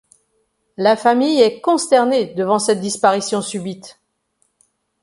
La 0.77 0.97
famille 0.97 1.39
est 1.41 1.61
consternée 1.61 2.33
devant 2.33 2.57
cette 2.57 2.79
disparition 2.81 3.43
subite. 3.43 3.99